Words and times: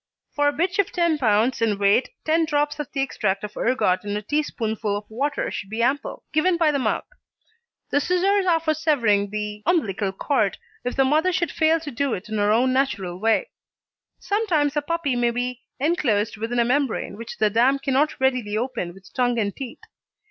For 0.31 0.47
a 0.47 0.51
bitch 0.51 0.79
of 0.79 0.91
10 0.91 1.19
lb. 1.19 1.61
in 1.61 1.77
weight 1.77 2.09
ten 2.25 2.45
drops 2.45 2.79
of 2.79 2.91
the 2.91 3.01
extract 3.01 3.43
of 3.43 3.55
ergot 3.55 4.03
in 4.03 4.17
a 4.17 4.23
teaspoonful 4.23 4.97
of 4.97 5.05
water 5.09 5.51
should 5.51 5.69
be 5.69 5.83
ample, 5.83 6.23
given 6.33 6.57
by 6.57 6.71
the 6.71 6.79
mouth. 6.79 7.05
The 7.91 7.99
scissors 7.99 8.47
are 8.47 8.59
for 8.59 8.73
severing 8.73 9.29
the 9.29 9.61
umbilical 9.67 10.11
cord 10.11 10.57
if 10.83 10.95
the 10.95 11.05
mother 11.05 11.31
should 11.31 11.51
fail 11.51 11.79
to 11.81 11.91
do 11.91 12.15
it 12.15 12.29
in 12.29 12.39
her 12.39 12.51
own 12.51 12.73
natural 12.73 13.19
way. 13.19 13.51
Sometimes 14.17 14.75
a 14.75 14.81
puppy 14.81 15.15
may 15.15 15.29
be 15.29 15.61
enclosed 15.79 16.35
within 16.35 16.57
a 16.57 16.65
membrane 16.65 17.15
which 17.15 17.37
the 17.37 17.51
dam 17.51 17.77
cannot 17.77 18.19
readily 18.19 18.57
open 18.57 18.95
with 18.95 19.13
tongue 19.13 19.37
and 19.37 19.55
teeth. 19.55 19.81